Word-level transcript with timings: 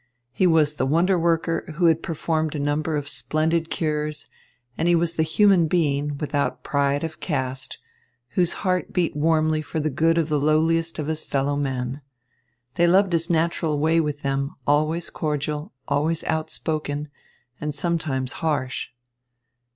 He 0.31 0.47
was 0.47 0.73
the 0.73 0.85
wonder 0.87 1.19
worker 1.19 1.63
who 1.75 1.85
had 1.85 2.01
performed 2.01 2.55
a 2.55 2.59
number 2.59 2.97
of 2.97 3.07
splendid 3.07 3.69
cures 3.69 4.29
and 4.75 4.87
he 4.87 4.95
was 4.95 5.13
the 5.13 5.21
human 5.21 5.67
being, 5.67 6.17
without 6.17 6.63
pride 6.63 7.03
of 7.03 7.19
caste, 7.19 7.77
whose 8.29 8.53
heart 8.65 8.93
beat 8.93 9.15
warmly 9.15 9.61
for 9.61 9.79
the 9.79 9.91
good 9.91 10.17
of 10.17 10.27
the 10.27 10.39
lowliest 10.39 10.97
of 10.97 11.05
his 11.05 11.23
fellow 11.23 11.55
men. 11.55 12.01
They 12.77 12.87
loved 12.87 13.13
his 13.13 13.29
natural 13.29 13.77
way 13.77 13.99
with 14.01 14.23
them, 14.23 14.55
always 14.65 15.11
cordial, 15.11 15.71
always 15.87 16.23
outspoken, 16.23 17.09
and 17.59 17.71
sometimes 17.75 18.33
harsh. 18.41 18.87